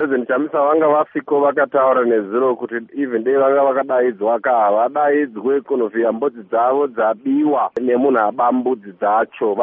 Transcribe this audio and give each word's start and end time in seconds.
president 0.00 0.28
chamisa 0.28 0.60
vanga 0.62 0.88
vasiko 0.88 1.40
vakataura 1.40 2.04
nezuro 2.04 2.56
kuti 2.56 2.74
even 3.02 3.24
dei 3.24 3.34
vanga 3.34 3.62
vakadaidzwa 3.64 4.40
ka 4.40 4.50
havadaidzwe 4.50 5.60
kunovhiya 5.60 6.12
mbudzi 6.12 6.42
dzavo 6.42 6.86
dzabiwa 6.86 7.70
nemunhu 7.80 8.18
aba 8.18 8.52
mbudzi 8.52 8.92
dzacho. 8.92 9.56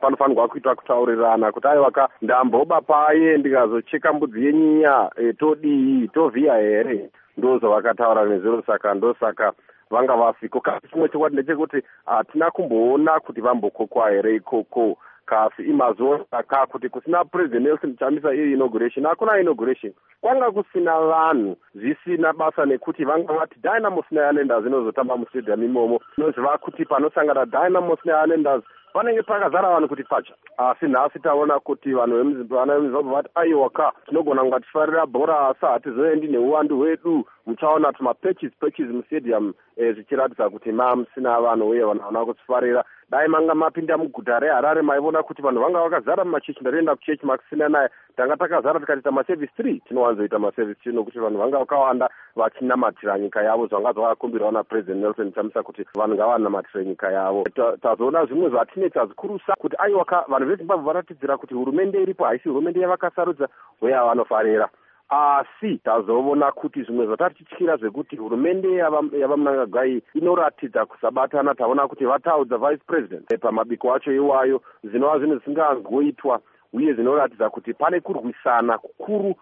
Panofanirwa 0.00 0.48
kuitwa 0.48 0.74
kutaurirana 0.74 1.52
kuti 1.52 1.68
aiwa 1.68 1.90
ka 1.90 2.08
ndamboba 2.22 2.80
paye 2.80 3.38
ndikazocheka 3.38 4.12
mbudzi 4.12 4.46
yenyinya 4.46 5.10
e, 5.16 5.32
todii 5.32 6.08
tovhiya 6.08 6.54
here? 6.56 7.10
Ndozvavakataura 7.36 8.24
nezuro 8.24 8.62
saka 8.66 8.94
ndosaka 8.94 9.52
vanga 9.90 10.16
vasiko. 10.16 10.60
Kasi 10.60 10.88
chimwe 10.88 11.08
chokwadi 11.08 11.36
ndechekuti 11.36 11.82
hatina 12.06 12.50
kumboona 12.50 13.20
kuti 13.20 13.40
vambokokwa 13.40 14.10
here 14.10 14.36
ikoko 14.36 14.98
kasi 15.26 15.62
imazuva 15.62 16.24
aka 16.30 16.66
kuti 16.66 16.88
kusina 16.88 17.24
president 17.24 17.64
nelson 17.66 17.96
chamisa 17.96 18.34
iyo 18.34 18.52
inauguration 18.52 19.06
hakuna 19.06 19.40
inauguration. 19.40 19.92
Kwanga 20.20 20.50
kusina 20.50 21.00
vanhu 21.00 21.56
zvisina 21.74 22.32
basa 22.32 22.66
nekuti 22.66 23.04
vanga 23.04 23.32
vati 23.32 23.60
dynamos 23.62 24.04
neislanders 24.10 24.66
inozotamba 24.66 25.16
mustadium 25.16 25.62
imomo. 25.64 26.00
Inoziva 26.18 26.58
kuti 26.58 26.84
panosangana 26.84 27.46
dynamos 27.46 27.98
neislanders 28.04 28.64
panenge 28.96 29.22
pakazara 29.22 29.68
vanhu 29.70 29.88
kuti 29.88 30.04
pacha 30.04 30.34
asi 30.58 30.86
nhasi 30.86 31.18
taona 31.18 31.60
kuti 31.60 31.92
vanhu 31.92 32.44
vana 32.48 32.74
vemuzimbabwe 32.74 33.12
vati 33.12 33.30
aiwa 33.34 33.70
ka 33.70 33.92
tinogona 34.06 34.42
kunga 34.42 34.60
tichifarira 34.60 35.06
bhora 35.06 35.48
asi 35.48 35.66
hatizoendi 35.66 36.28
neuwandu 36.28 36.78
hwedu 36.78 37.24
muchaona 37.46 37.92
kuti 37.92 38.02
mapatches 38.02 38.52
patches 38.60 38.88
mustadium 38.90 39.54
eh, 39.76 39.94
zvichiratidza 39.94 40.50
kuti 40.50 40.72
mamusina 40.72 41.40
vanhu 41.40 41.68
uye 41.68 41.84
vanhu 41.84 42.02
havana 42.02 42.24
kusifarira 42.24 42.84
dai 43.10 43.28
manga 43.28 43.54
mapinda 43.54 43.96
muguta 43.98 44.40
reharare 44.40 44.82
maiona 44.82 45.22
kuti 45.22 45.42
vanhu 45.42 45.60
vanga 45.60 45.80
vakazara 45.80 46.24
mumachechi 46.24 46.60
ndatoenda 46.60 46.96
kuchechi 46.96 47.26
makusina 47.26 47.68
naye. 47.68 47.88
Tanga 48.16 48.36
takazara 48.36 48.80
tikatiita 48.80 49.10
maservice 49.10 49.52
three 49.56 49.80
tinowanzoita 49.88 50.38
maservice 50.38 50.80
three 50.82 50.92
nokuti 50.92 51.18
vanhu 51.18 51.38
vanga 51.38 51.58
vakawanda 51.58 52.10
vachinamatira 52.36 53.18
nyika 53.18 53.42
yavo 53.42 53.66
zvanga 53.66 53.92
zvakakumbirawo 53.92 54.52
napresident 54.52 55.02
nelson 55.02 55.32
chamisa 55.32 55.62
kuti 55.62 55.84
vanhu 55.94 56.14
ngavanamatire 56.14 56.84
nyika 56.84 57.12
yavo. 57.12 57.44
Tazoona 57.82 58.26
zvimwe 58.26 58.50
zvatinetsa 58.50 59.06
zvikurusa 59.06 59.54
kuti 59.58 59.76
aiwaka 59.78 60.24
vanhu 60.28 60.48
vezimbabwe 60.48 60.84
varatidzira 60.84 61.36
kuti 61.38 61.54
hurumende 61.54 62.02
iripo 62.02 62.24
haisi 62.24 62.48
hurumende 62.48 62.80
yavakasarudza 62.80 63.48
uye 63.82 63.94
havanofarira 63.94 64.68
asi 65.08 65.78
tazoona 65.78 66.52
kuti 66.52 66.82
zvimwe 66.82 67.06
zvatatityira 67.06 67.76
zvekuti 67.76 68.16
hurumende 68.16 68.72
yavamunangagwai 69.20 70.02
inoratidza 70.14 70.86
kusabatana. 70.86 71.54
Taona 71.54 71.88
kuti 71.88 72.04
vataudza 72.04 72.58
vice 72.58 72.82
president 72.86 73.40
pamabiko 73.40 73.94
acho 73.94 74.12
iwayo 74.12 74.62
zvinova 74.84 75.18
zvinhu 75.18 75.34
zvisingangoitwa 75.34 76.40
uye 76.72 76.94
zvinoratidza 76.94 77.50
kuti 77.50 77.74
pane 77.74 78.00
kurwisana 78.00 78.78
kukuru 78.78 79.34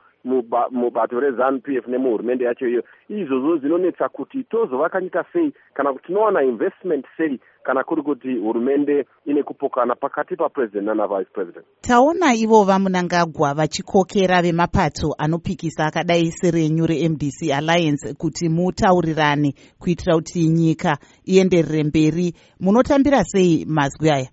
mubato 0.71 1.21
rezanup 1.21 1.69
f 1.69 1.87
nemuhurumende 1.89 2.45
yacho 2.45 2.67
iyo. 2.69 2.83
Izvozvo 3.09 3.57
zvinonetsa 3.57 4.09
kuti 4.09 4.45
tozovaka 4.45 5.01
nyika 5.01 5.25
sei 5.33 5.53
kana 5.75 5.93
kuti 5.93 6.07
tinowana 6.07 6.43
investment 6.43 7.07
sei 7.17 7.41
kana 7.63 7.85
kuri 7.85 8.03
kuti 8.03 8.35
hurumende 8.39 9.07
ine 9.27 9.43
kupokana 9.43 9.95
pakati 9.95 10.37
papresident 10.37 10.87
nanavice 10.87 11.31
president. 11.33 11.67
Taona 11.81 12.35
ivo 12.35 12.65
vamunangagwa 12.65 13.55
vachikokera 13.55 14.43
vemapato 14.43 15.15
anopikisa 15.19 15.87
akadai 15.87 16.31
serenyu 16.31 16.87
remdc 16.87 17.53
alliance 17.53 18.15
kuti 18.15 18.49
mutaurirane 18.49 19.55
kuitira 19.79 20.15
kuti 20.15 20.49
nyika 20.49 20.99
ienderere 21.25 21.85
mberi. 21.85 22.35
Munotambira 22.61 23.25
sei 23.25 23.65
mazwi 23.69 24.11
aya? 24.11 24.29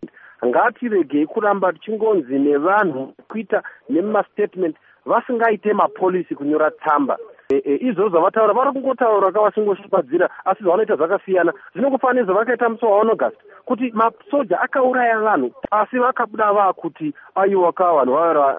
Ngatiregei 0.45 1.25
kuramba 1.25 1.73
tichingonzi 1.73 2.39
nevanhu 2.39 3.13
kuita 3.29 3.63
nemumastatement 3.89 4.75
vasingaite 5.05 5.73
mapolisi 5.73 6.35
kunyora 6.35 6.71
tsamba 6.71 7.17
izvozvo 7.57 8.09
zvavataura 8.09 8.53
vari 8.53 8.71
kungotaura 8.71 9.31
kavasingosvipadzira 9.31 10.29
asi 10.45 10.63
zvavanoita 10.63 10.95
zvakasiyana. 10.95 11.53
Zvinongofanira 11.73 12.25
zvavakaita 12.25 12.69
musi 12.69 12.85
waaugust 12.85 13.37
kuti 13.65 13.91
masoja 13.93 14.61
akauraya 14.61 15.19
vanhu 15.19 15.51
asi 15.71 15.99
vakabuda 15.99 16.53
vaakuti 16.53 17.13
aiwa 17.35 17.73
ka 17.73 17.93
vanhu 17.93 18.13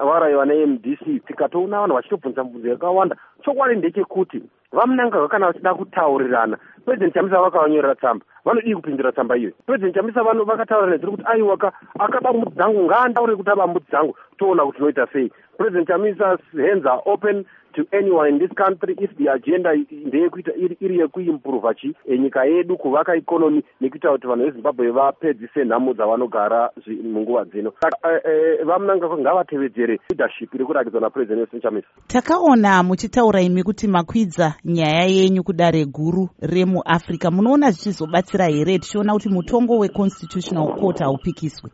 varayiwa 0.06 0.46
nemdc 0.46 1.26
tikatoona 1.26 1.80
vanhu 1.80 1.94
vachitobvunza 1.94 2.44
mbunzo 2.44 2.68
yakawanda. 2.68 3.16
Chokwadi 3.44 3.76
ndechekuti 3.76 4.42
vamunangagwa 4.72 5.28
kana 5.28 5.46
vachida 5.46 5.74
kutaurirana. 5.74 6.58
President 6.84 7.14
chamisa 7.14 7.40
vakavanyorera 7.40 7.94
tsamba 7.94 8.24
vanodii 8.44 8.74
kupindura 8.74 9.12
tsamba 9.12 9.36
iyoyi 9.36 9.54
president 9.66 9.94
chamisa 9.94 10.22
vano 10.22 10.44
vakataura 10.44 10.90
nezviri 10.90 11.12
kuti 11.12 11.24
aiwaka 11.26 11.72
akaba 11.98 12.32
mbudzi 12.32 12.56
dzangu 12.56 12.84
ngaandaure 12.84 13.36
kuti 13.36 13.50
aba 13.50 13.66
mbudzi 13.66 13.90
dzangu 13.90 14.16
toona 14.38 14.64
kuti 14.64 14.76
tinoita 14.78 15.06
sei. 15.12 15.30
President 15.58 15.88
chamisa 15.88 16.38
hands 16.52 16.86
are 16.86 17.02
open 17.06 17.44
to 17.74 17.86
anyone 17.92 18.28
in 18.28 18.38
this 18.38 18.50
country 18.56 18.96
if 19.00 19.10
the 19.16 19.28
agenda 19.28 19.70
ndeyekuita 20.06 20.52
iri 20.80 20.98
yekuimprova 20.98 21.74
chi 21.74 21.94
nyika 22.18 22.44
yedu 22.44 22.76
kuvaka 22.76 23.16
ikonomi 23.16 23.62
nekuita 23.80 24.10
kuti 24.12 24.26
vanhu 24.26 24.44
vezimbabwe 24.44 24.90
vapedzise 24.90 25.64
nhamo 25.64 25.94
dzavanogara 25.94 26.70
munguva 27.02 27.44
dzino. 27.44 27.72
Saka 27.82 27.96
e, 28.08 28.30
e, 28.60 28.64
vamunanga 28.64 29.18
ngavatevedzere 29.18 29.98
leadership 30.10 30.54
iri 30.54 30.64
kurakidzwa 30.64 31.00
napresident 31.00 31.38
nelson 31.38 31.60
chamisa. 31.60 31.88
Takaona 32.06 32.82
muchitaura 32.82 33.40
imi 33.40 33.62
kuti 33.62 33.88
makwidza 33.88 34.54
nyaya 34.64 35.04
yenyu 35.04 35.44
kudare 35.44 35.84
guru 35.84 36.28
remuafrica 36.40 37.30
munoona 37.30 37.70
zvichizobatsira 37.70 38.46
here? 38.46 38.78
Tichiona 38.78 39.12
kuti 39.12 39.28
mutongo 39.28 39.78
weconstitutional 39.78 40.74
court 40.80 41.00
haupikiswi 41.00 41.70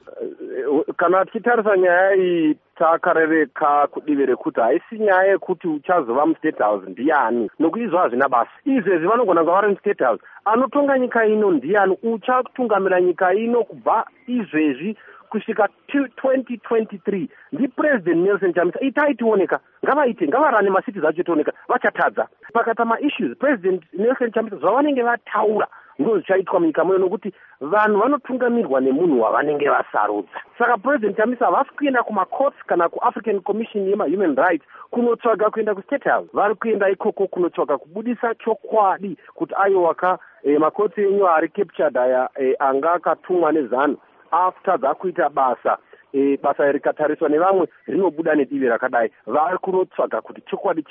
kana 0.99 1.25
tichitarisa 1.25 1.77
nyaya 1.77 2.15
iyi 2.17 2.57
takarereka 2.79 3.87
kudivi 3.87 4.27
rekuti 4.27 4.61
haisi 4.61 4.99
nyaya 4.99 5.23
yekuti 5.31 5.69
uchazova 5.69 6.27
mustate 6.27 6.63
house 6.63 6.91
ndiani 6.91 7.51
nokuizvo 7.59 7.99
hazvina 7.99 8.29
basa. 8.29 8.51
Izvezvi 8.65 9.07
vanogona 9.07 9.41
kunga 9.41 9.53
vari 9.53 9.69
mustate 9.69 10.05
house 10.05 10.23
anotonga 10.45 10.99
nyika 10.99 11.27
ino 11.27 11.51
ndiani? 11.51 11.97
Uchatungamira 12.03 13.01
nyika 13.01 13.35
ino 13.35 13.65
kubva 13.65 14.07
izvezvi 14.27 14.97
kusvika 15.31 15.69
2023 15.95 17.29
ndipresident 17.53 18.27
nelson 18.27 18.55
chamisa. 18.55 18.81
Itai 18.81 19.15
tioneka. 19.15 19.61
Ngavaite 19.85 20.29
ngavarane 20.29 20.71
masiti 20.71 21.01
zacho 21.01 21.23
tioneka. 21.23 21.53
Vachatadza. 21.69 22.29
Pakata 22.53 22.85
maissues 22.85 23.39
president 23.39 23.83
nelson 23.93 24.33
chamisa 24.33 24.57
zvavanenge 24.57 25.03
vataura 25.03 25.67
ndo 25.99 26.15
zvichaitwa 26.19 26.61
munyika 26.61 26.85
muyo 26.85 26.99
nokuti 26.99 27.33
vanhu 27.61 27.99
vanotungamirwa 28.01 28.81
nemunhu 28.81 29.21
wavanenge 29.23 29.69
vasarudza. 29.69 30.29
Saka 30.59 30.77
president 30.79 31.17
chamisa 31.17 31.45
havasi 31.45 31.71
kuenda 31.71 32.03
kumacourts 32.03 32.57
kana 32.67 32.89
kuafrican 32.89 33.41
commission 33.41 33.89
yemahuman 33.89 34.37
rights 34.37 34.65
kunotsvaga 34.91 35.51
kuenda 35.51 35.75
kustate 35.75 36.11
house. 36.11 36.29
Vari 36.33 36.55
kuenda 36.55 36.91
ikoko 36.91 37.27
kunotsvaga 37.27 37.79
kubudisa 37.79 38.35
chokwadi 38.35 39.17
kuti 39.35 39.55
aiwaka 39.57 40.19
e, 40.43 40.59
makotsi 40.59 41.01
enyu 41.03 41.29
ari 41.29 41.49
captured 41.49 41.97
aya 41.99 42.29
e, 42.41 42.55
anga 42.59 42.93
akatumwa 42.93 43.53
nezanu 43.53 43.97
after 44.31 44.79
dzakuita 44.79 45.29
basa 45.29 45.79
e, 46.13 46.37
basa 46.43 46.73
rikatariswa 46.73 47.29
nevamwe 47.29 47.69
rinobuda 47.87 48.35
nedivi 48.35 48.67
rakadai. 48.69 49.11
Vari 49.27 49.59
kunotsvaga 49.59 50.21
kuti 50.21 50.41
chokwadi 50.51 50.85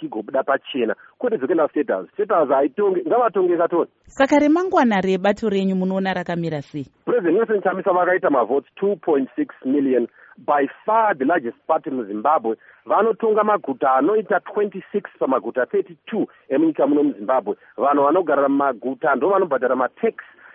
chigobuda 0.00 0.42
pachena. 0.42 0.94
Kwete 1.18 1.36
dzokuenda 1.38 1.68
status 1.68 2.08
status 2.12 2.48
haitonge 2.48 3.02
ngavatonge 3.06 3.56
katoni. 3.56 3.90
Saka 4.06 4.38
remangwana 4.38 5.00
rebato 5.00 5.48
renyu 5.48 5.76
munoona 5.76 6.14
rakamira 6.14 6.62
sei? 6.62 6.86
President 7.04 7.34
nelson 7.36 7.62
chamisa 7.62 7.92
vakaita 7.92 8.30
mavotes 8.30 8.70
2.6 8.82 9.26
million. 9.64 10.06
By 10.38 10.66
far 10.84 11.14
the 11.18 11.24
largest 11.24 11.56
party 11.66 11.90
muzimbabwe 11.90 12.56
vanotonga 12.86 13.44
maguta 13.44 13.94
anoita 13.94 14.36
26 14.38 14.82
pamaguta 15.18 15.62
32 15.64 16.26
emunyika 16.48 16.86
muno 16.86 17.02
muzimbabwe. 17.02 17.56
Vanhu 17.76 18.02
vanogarira 18.04 18.48
mumaguta 18.48 19.14
ndo 19.14 19.28
vanobhadhara 19.28 19.76
matax 19.76 20.14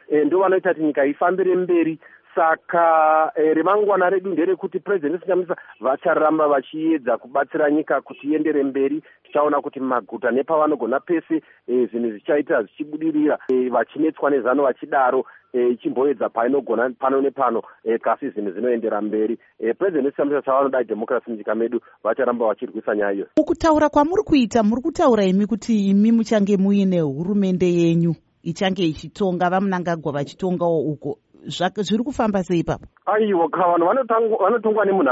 e, 0.10 0.26
ndo 0.26 0.40
vanoita 0.40 0.70
kuti 0.70 0.84
nyika 0.86 1.06
ifambire 1.06 1.56
mberi 1.56 2.00
saka 2.36 3.32
e, 3.36 3.54
remangwana 3.54 4.10
redu 4.10 4.30
nderekuti 4.32 4.80
president 4.80 5.22
sinyamisa 5.22 5.56
vacharamba 5.80 6.48
vachiedza 6.48 7.18
kubatsira 7.18 7.72
nyika 7.72 8.02
kuti 8.02 8.28
iendere 8.28 8.64
mberi. 8.64 9.04
Tichaona 9.24 9.62
kuti 9.62 9.80
maguta 9.80 10.32
nepavanogona 10.32 11.00
pese 11.00 11.42
e, 11.68 11.86
zvinhu 11.86 12.10
zvichaita 12.12 12.64
zvichibudirira. 12.64 13.40
E, 13.50 13.70
vachinetswa 13.70 14.30
nezano 14.30 14.64
vachidaro 14.64 15.26
ichimboedza 15.54 16.26
e, 16.26 16.30
painogona 16.30 16.90
pano 17.00 17.22
nepano 17.22 17.62
e, 17.84 17.98
kasi 17.98 18.30
zvinhu 18.30 18.52
zvinoendera 18.52 19.02
mberi. 19.02 19.38
E, 19.60 19.74
president 19.74 20.16
sinyamisa 20.16 20.42
chavanoda 20.42 20.84
democracy 20.84 21.32
munyika 21.32 21.56
medu 21.56 21.82
vacharamba 22.04 22.46
vachirwisa 22.48 22.96
nyaya 22.96 23.14
iyo. 23.14 23.28
Mukutaura 23.38 23.90
kwamuri 23.90 24.24
kuita 24.24 24.64
muri 24.64 24.82
kutaura 24.82 25.24
imi 25.24 25.46
kuti 25.46 25.90
imi 25.90 26.12
muchange 26.12 26.58
muine 26.58 27.00
hurumende 27.02 27.74
yenyu 27.74 28.16
ichange 28.44 28.84
ichitonga 28.84 29.50
vamunangagwa 29.50 30.12
vachitongawo 30.12 30.82
uko 30.82 31.18
zviri 31.48 32.04
kufamba 32.04 32.44
sei 32.44 32.60
ipapo? 32.60 32.86
Aiwa 33.06 33.50
ka 33.50 33.68
vanhu 33.68 33.86
vanotongwa 34.40 34.86
nemunhu 34.86 35.10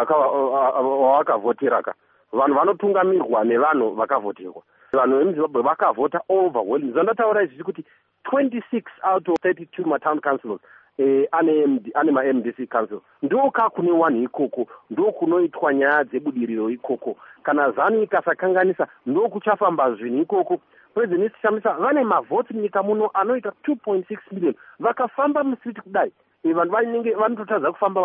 wavakavhotera 1.02 1.82
ka. 1.82 1.94
Vanhu 2.34 2.56
vanotungamirwa 2.56 3.44
nevanhu 3.44 3.96
vakavhoterwa. 3.96 4.62
Vanhu 4.94 5.18
vemuzimbabwe 5.18 5.62
vakavhota 5.62 6.22
overwhelming 6.30 6.94
zvandataura 6.94 7.44
izvizvi 7.44 7.64
kuti 7.64 7.84
26 8.32 8.84
out 9.04 9.30
of 9.30 9.36
32 9.44 9.86
matown 9.86 10.20
councils 10.22 10.62
e, 11.00 11.28
ane 11.32 12.12
mamdc 12.12 12.70
council. 12.70 13.02
Ndoka 13.24 13.70
kune 13.70 13.92
wanhu 13.92 14.24
ikoko 14.24 14.68
ndo 14.90 15.12
kunoitwa 15.12 15.74
nyaya 15.74 16.04
dzebudiriro 16.04 16.70
ikoko. 16.70 17.18
Kana 17.44 17.72
zanu 17.72 18.04
ikasakanganisa 18.04 18.88
ndo 19.06 19.30
kuchafamba 19.30 19.92
zvinhu 19.96 20.22
ikoko 20.22 20.60
president 20.94 21.32
chamisa 21.42 21.74
vane 21.74 22.04
mavhoti 22.04 22.54
munyika 22.54 22.84
muno 22.84 23.10
anoita 23.14 23.52
two 23.64 23.76
point 23.76 24.08
six 24.08 24.20
million. 24.32 24.56
Vakafamba 24.80 25.44
musiti 25.44 25.82
kudai 25.82 26.12
e, 26.44 26.54
vanhu 26.54 26.72
vanenge 26.72 27.14
vanototadza 27.14 27.72
kufamba 27.72 28.02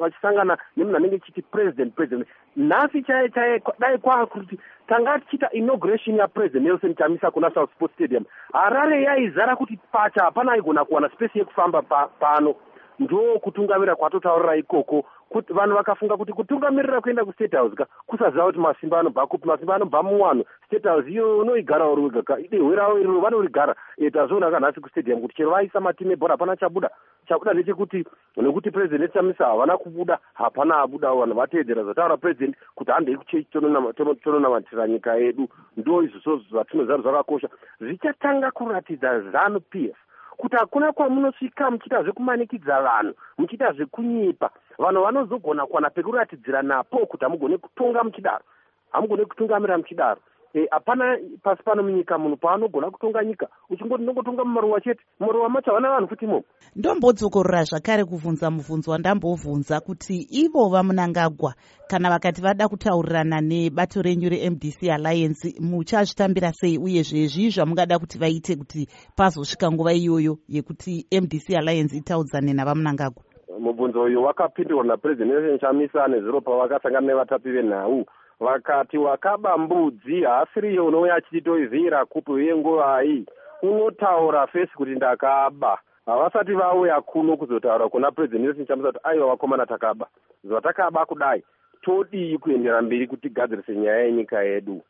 vachisangana 0.00 0.58
nemunhu 0.76 0.96
anenge 0.96 1.18
chiti 1.18 1.42
president 1.42 1.94
president. 1.94 2.28
Nhasi 2.56 3.02
chaiye 3.02 3.28
chaiye 3.28 3.62
dai 3.78 3.98
kwaakuti 3.98 4.58
tanga 4.88 5.18
tichiita 5.18 5.50
inauguration 5.52 6.16
yapresident 6.16 6.64
nelson 6.66 6.94
chamisa 6.94 7.30
kuna 7.30 7.50
south 7.54 7.70
sport 7.72 7.92
stadium. 7.94 8.24
Harare 8.52 9.02
yaizara 9.02 9.56
kuti 9.56 9.78
pacha 9.92 10.24
hapana 10.24 10.52
aigona 10.52 10.84
kuwana 10.84 11.08
spesi 11.08 11.38
yekufamba 11.38 11.82
pano. 12.20 12.54
Ndo 12.98 13.38
kutungamira 13.40 13.96
kwatotaurira 13.96 14.56
ikoko 14.56 15.04
kuti 15.30 15.52
vanhu 15.52 15.76
vakafunga 15.76 16.16
kuti 16.16 16.32
kutungamirira 16.32 17.00
kuenda 17.00 17.24
kustate 17.24 17.56
house 17.56 17.76
ka 17.76 17.86
kusaziva 18.06 18.44
kuti 18.44 18.58
masimba 18.58 19.00
anobva 19.00 19.26
kupi 19.26 19.48
masimba 19.48 19.74
anobva 19.74 20.02
muwanhu. 20.02 20.44
State 20.66 20.84
house 20.84 21.10
iyo 21.10 21.38
unoigara 21.38 21.88
uri 21.88 22.02
wega 22.02 22.22
ka 22.22 22.36
dehwe 22.36 22.76
ravo 22.76 22.98
iroro 22.98 23.20
vanorigara 23.20 23.74
e 23.96 24.10
tazviona 24.10 24.50
kanhasi 24.50 24.80
kustadium 24.80 25.20
kuti 25.20 25.36
chero 25.36 25.50
vaisa 25.50 25.80
matime 25.80 26.12
ebhora 26.12 26.34
hapana 26.34 26.56
chabuda. 26.56 26.90
Chabuda 27.28 27.52
ndechekuti 27.54 28.04
nekuti 28.36 28.70
president 28.70 29.12
chamisa 29.12 29.46
havana 29.46 29.78
kubuda 29.78 30.18
hapana 30.34 30.80
abuda 30.80 31.14
vanhu 31.14 31.34
vateedzera 31.34 31.84
zvataura 31.84 32.16
president 32.16 32.56
kuti 32.74 32.90
handei 32.90 33.16
kuchechi 33.16 33.50
tononamatira 34.24 34.88
nyika 34.88 35.14
yedu. 35.14 35.48
Ndo 35.76 36.02
izvozvo 36.02 36.42
zvatinoziva 36.50 36.96
kuti 36.96 37.08
zvakakosha. 37.08 37.48
Zvichatanga 37.80 38.50
kuratidza 38.50 39.20
zanu 39.20 39.60
p 39.60 39.84
f 39.84 39.96
kuti 40.36 40.56
hakuna 40.56 40.92
kwamunosvika 40.92 41.70
muchiita 41.70 42.02
zvekumanikidza 42.02 42.80
vanhu 42.80 43.14
muchiita 43.38 43.72
zvekunyipa 43.72 44.50
vanhu 44.80 45.02
vanozogona 45.02 45.66
kuwana 45.66 45.90
pekuratidzira 45.90 46.62
napo 46.62 47.06
kuti 47.06 47.24
hamugone 47.24 47.58
kutonga 47.58 48.04
muchidaro 48.04 48.44
hamugone 48.92 49.24
kutungamira 49.24 49.78
muchidaro. 49.78 50.20
Eh, 50.54 50.66
hapana 50.70 51.18
e, 51.18 51.38
pasi 51.42 51.62
pano 51.62 51.82
munyika 51.82 52.18
munhu 52.18 52.36
paanogona 52.36 52.90
kutonga 52.90 53.24
nyika 53.24 53.48
uchingoti 53.70 54.02
ndongotonga 54.02 54.44
mumaruwa 54.44 54.80
chete 54.80 55.00
mumaruwa 55.20 55.48
macho 55.48 55.70
havana 55.70 55.90
vanhu 55.90 56.08
futi 56.08 56.24
imomo. 56.24 56.44
Ndombodzokorora 56.76 57.64
zvakare 57.64 58.04
kubvunza 58.04 58.50
mubvunzo 58.50 58.90
wandambobvunza 58.90 59.80
kuti 59.80 60.26
ivo 60.30 60.68
vamunangagwa 60.68 61.54
kana 61.88 62.10
vakati 62.10 62.42
vada 62.42 62.68
kutaurirana 62.68 63.40
nebato 63.40 64.02
renyu 64.02 64.28
remdc 64.28 64.82
alliance 64.90 65.54
muchazvitambira 65.60 66.52
sei? 66.52 66.78
Uyezve 66.78 67.26
zvii 67.26 67.50
zvamungada 67.50 67.98
kuti 67.98 68.18
vaite 68.18 68.56
kuti 68.56 68.88
pazosvika 69.16 69.70
nguva 69.72 69.92
iyoyo 69.92 70.38
yekuti 70.48 71.06
mdc 71.12 71.50
alliance 71.56 71.96
itaudzane 71.96 72.52
navamunangagwa 72.52 73.29
mubvunzo 73.60 74.02
uyu 74.02 74.22
wakapindurwa 74.24 74.84
napresident 74.84 75.60
chamisa 75.60 76.08
nezuro 76.08 76.40
pavakasangana 76.40 77.06
nevatapi 77.06 77.50
venhau. 77.50 78.06
Vakati 78.40 78.98
wakaba 78.98 79.58
mbudzi 79.58 80.22
haasiriyo 80.22 80.86
unouya 80.86 81.14
achititoivhira 81.14 82.04
kupi 82.06 82.46
yenguvai 82.46 83.26
unotaura 83.62 84.46
fesi 84.46 84.72
kuti 84.76 84.90
ndakaba. 84.90 85.78
Havasati 86.06 86.52
vauya 86.52 87.00
kuno 87.00 87.36
kuzotaura 87.36 87.88
kuna 87.88 88.10
puresident 88.10 88.44
nelson 88.44 88.66
chamisa 88.66 88.92
kuti 88.92 89.00
aiwa 89.02 89.26
vakomana 89.26 89.66
takaba. 89.66 90.06
Zvatakaba 90.44 91.06
kudai. 91.06 91.42
Todii 91.82 92.38
kuendera 92.38 92.82
mberi 92.82 93.06
kuti 93.06 93.22
tigadzirise 93.22 93.76
nyaya 93.76 93.98
yenyika 94.04 94.42
yedu? 94.42 94.82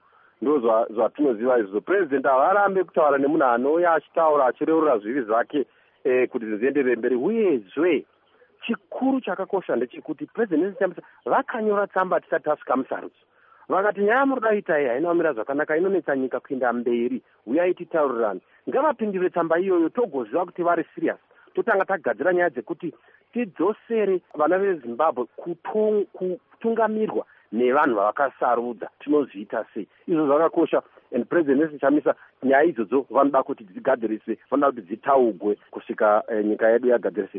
Ndo 0.42 0.58
zvatinoziva 0.90 1.58
izvozvo. 1.58 1.80
Purezidendi 1.80 2.28
havarambe 2.28 2.84
kutaura 2.84 3.18
nemunhu 3.18 3.44
anouya 3.44 3.92
achitaura 3.92 4.46
achireurura 4.46 4.98
zvivi 4.98 5.22
zvake 5.22 5.66
e, 6.04 6.26
kuti 6.26 6.46
zvizienderere 6.46 6.96
mberi. 6.96 7.16
Uyezve 7.16 8.04
chikuru 8.66 9.20
chakakosha 9.20 9.76
ndechekuti 9.76 10.28
nelson 10.36 10.74
chamisa 10.78 11.02
vakanyora 11.24 11.86
tsamba 11.86 12.20
tisati 12.20 12.44
tasvika 12.44 12.76
musarudzo. 12.76 13.24
Vakati 13.68 14.00
nyaya 14.00 14.26
muri 14.26 14.40
daita 14.40 14.80
iyi 14.80 14.88
hainamira 14.88 15.32
zvakanaka 15.32 15.76
inonetsa 15.76 16.16
nyika 16.16 16.40
kuenda 16.40 16.72
mberi. 16.72 17.22
Uyai 17.46 17.74
titaurirani 17.74 18.40
ngavapindure 18.68 19.30
tsamba 19.30 19.58
iyoyo 19.58 19.88
togoziva 19.88 20.44
kuti 20.44 20.62
vari 20.62 20.84
sirius 20.94 21.20
totanga 21.54 21.84
tagadzira 21.84 22.32
nyaya 22.32 22.50
dzekuti 22.50 22.94
tidzosere 23.32 24.20
vana 24.34 24.58
vezimbabwe 24.58 25.26
kutungamirwa 25.36 27.24
nevanhu 27.52 27.94
vavakasarudza 27.96 28.88
tinozviita 29.00 29.64
sei? 29.74 29.88
Izvo 30.06 30.26
zvakakosha. 30.26 30.82
And 31.12 31.28
president 31.28 31.60
nesichamisa 31.60 32.14
nyaya 32.42 32.64
idzodzo 32.64 33.06
vanoda 33.10 33.42
kuti 33.42 33.64
dzigadzirise 33.64 34.38
vanoda 34.50 34.72
kuti 34.72 34.86
dzitaugwe 34.86 35.56
kusvika 35.70 36.22
eh, 36.28 36.44
nyika 36.44 36.68
yedu 36.68 36.88
yagadzirise 36.88 37.38